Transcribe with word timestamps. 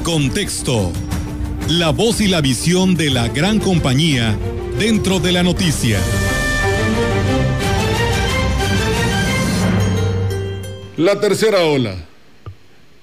contexto. 0.00 0.92
La 1.68 1.90
voz 1.90 2.20
y 2.20 2.28
la 2.28 2.40
visión 2.40 2.94
de 2.94 3.10
la 3.10 3.28
gran 3.28 3.60
compañía 3.60 4.36
dentro 4.78 5.20
de 5.20 5.32
la 5.32 5.42
noticia. 5.42 5.98
La 10.96 11.20
tercera 11.20 11.64
ola. 11.64 11.96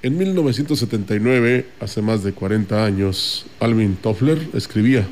En 0.01 0.17
1979, 0.17 1.67
hace 1.79 2.01
más 2.01 2.23
de 2.23 2.33
40 2.33 2.85
años, 2.85 3.45
Alvin 3.59 3.95
Toffler 3.95 4.49
escribía, 4.53 5.07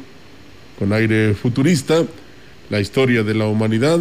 con 0.79 0.93
aire 0.93 1.33
futurista, 1.33 2.05
la 2.69 2.79
historia 2.79 3.23
de 3.23 3.33
la 3.33 3.47
humanidad 3.47 3.99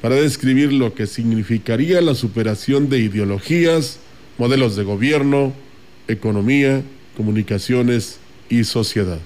para 0.00 0.16
describir 0.16 0.72
lo 0.72 0.94
que 0.94 1.06
significaría 1.06 2.00
la 2.00 2.14
superación 2.14 2.88
de 2.88 3.00
ideologías, 3.00 3.98
modelos 4.38 4.76
de 4.76 4.84
gobierno, 4.84 5.52
economía, 6.08 6.82
comunicaciones 7.16 8.18
y 8.48 8.64
sociedad. 8.64 9.18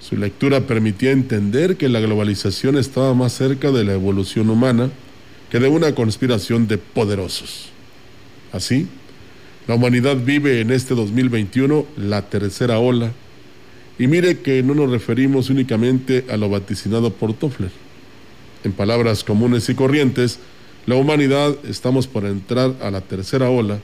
Su 0.00 0.16
lectura 0.16 0.60
permitía 0.60 1.10
entender 1.10 1.76
que 1.76 1.88
la 1.88 2.00
globalización 2.00 2.78
estaba 2.78 3.14
más 3.14 3.32
cerca 3.32 3.72
de 3.72 3.84
la 3.84 3.94
evolución 3.94 4.50
humana 4.50 4.90
que 5.50 5.58
de 5.58 5.68
una 5.68 5.94
conspiración 5.94 6.68
de 6.68 6.78
poderosos. 6.78 7.70
Así, 8.52 8.86
la 9.66 9.74
humanidad 9.74 10.16
vive 10.16 10.60
en 10.60 10.70
este 10.70 10.94
2021 10.94 11.86
la 11.96 12.22
tercera 12.22 12.78
ola, 12.78 13.12
y 13.98 14.06
mire 14.06 14.40
que 14.40 14.62
no 14.62 14.74
nos 14.74 14.90
referimos 14.90 15.50
únicamente 15.50 16.26
a 16.30 16.36
lo 16.36 16.48
vaticinado 16.48 17.12
por 17.12 17.32
Toffler. 17.34 17.70
En 18.62 18.72
palabras 18.72 19.24
comunes 19.24 19.68
y 19.68 19.74
corrientes, 19.74 20.38
la 20.86 20.94
humanidad 20.96 21.56
estamos 21.68 22.06
por 22.06 22.26
entrar 22.26 22.74
a 22.80 22.90
la 22.90 23.00
tercera 23.00 23.50
ola, 23.50 23.80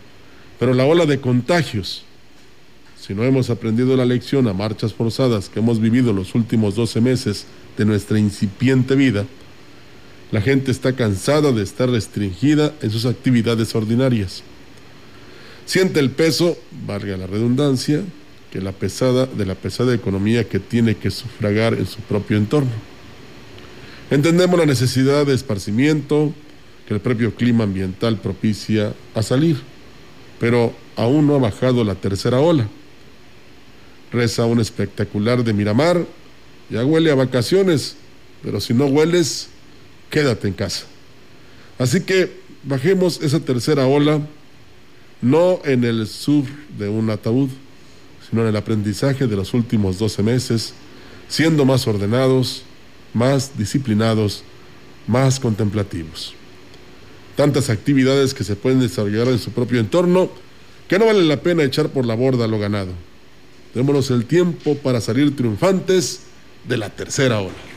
pero 0.59 0.75
la 0.75 0.85
ola 0.85 1.07
de 1.07 1.21
contagios. 1.21 2.05
Si 3.05 3.14
no 3.14 3.25
hemos 3.25 3.50
aprendido 3.50 3.97
la 3.97 4.05
lección 4.05 4.47
a 4.47 4.53
marchas 4.53 4.95
forzadas 4.95 5.48
que 5.48 5.58
hemos 5.58 5.81
vivido 5.81 6.12
los 6.12 6.36
últimos 6.36 6.77
12 6.77 7.00
meses 7.00 7.47
de 7.77 7.84
nuestra 7.84 8.17
incipiente 8.17 8.94
vida, 8.94 9.27
la 10.31 10.41
gente 10.41 10.70
está 10.70 10.92
cansada 10.92 11.50
de 11.50 11.64
estar 11.64 11.91
restringida 11.91 12.72
en 12.81 12.92
sus 12.92 13.05
actividades 13.05 13.75
ordinarias. 13.75 14.44
Siente 15.67 15.98
el 15.98 16.12
peso, 16.12 16.56
valga 16.86 17.17
la 17.17 17.27
redundancia, 17.27 18.05
que 18.53 18.61
la 18.61 18.70
pesada 18.70 19.27
de 19.27 19.47
la 19.47 19.56
pesada 19.56 19.92
economía 19.92 20.48
que 20.48 20.61
tiene 20.61 20.94
que 20.94 21.11
sufragar 21.11 21.75
en 21.75 21.87
su 21.87 21.98
propio 22.03 22.37
entorno. 22.37 22.70
Entendemos 24.12 24.56
la 24.61 24.66
necesidad 24.66 25.27
de 25.27 25.34
esparcimiento 25.34 26.33
que 26.87 26.94
el 26.94 27.00
propio 27.00 27.34
clima 27.34 27.64
ambiental 27.64 28.19
propicia 28.19 28.94
a 29.16 29.22
salir, 29.25 29.56
pero 30.39 30.72
aún 30.94 31.27
no 31.27 31.34
ha 31.34 31.39
bajado 31.39 31.83
la 31.83 31.97
tercera 31.97 32.39
ola. 32.39 32.69
Reza 34.13 34.47
un 34.47 34.61
espectacular 34.61 35.43
de 35.43 35.53
Miramar, 35.53 36.05
ya 36.69 36.85
huele 36.85 37.11
a 37.11 37.15
vacaciones, 37.15 37.97
pero 38.43 38.61
si 38.61 38.75
no 38.75 38.87
hueles, 38.87 39.49
quédate 40.11 40.49
en 40.49 40.55
casa. 40.55 40.85
Así 41.79 42.01
que 42.03 42.31
bajemos 42.65 43.21
esa 43.23 43.41
tercera 43.41 43.87
ola 43.87 44.21
no 45.23 45.61
en 45.65 45.85
el 45.85 46.07
sur 46.09 46.45
de 46.77 46.89
un 46.89 47.09
ataúd, 47.09 47.49
sino 48.29 48.43
en 48.43 48.49
el 48.49 48.57
aprendizaje 48.57 49.27
de 49.27 49.37
los 49.37 49.55
últimos 49.55 49.99
12 49.99 50.23
meses, 50.23 50.75
siendo 51.29 51.65
más 51.65 51.87
ordenados, 51.87 52.65
más 53.15 53.57
disciplinados, 53.57 54.43
más 55.07 55.39
contemplativos. 55.39 56.35
Tantas 57.37 57.71
actividades 57.71 58.35
que 58.35 58.45
se 58.45 58.57
pueden 58.57 58.81
desarrollar 58.81 59.29
en 59.29 59.39
su 59.39 59.53
propio 59.53 59.81
entorno 59.81 60.31
que 60.89 60.99
no 60.99 61.07
vale 61.07 61.23
la 61.23 61.41
pena 61.41 61.63
echar 61.63 61.89
por 61.89 62.05
la 62.05 62.15
borda 62.15 62.47
lo 62.47 62.59
ganado. 62.59 62.93
Démonos 63.75 64.11
el 64.11 64.27
tiempo 64.27 64.77
para 64.77 65.01
salir 65.01 65.34
triunfantes 65.34 66.22
de 66.69 66.77
la 66.77 66.91
tercera 66.91 67.41
ola. 67.41 67.72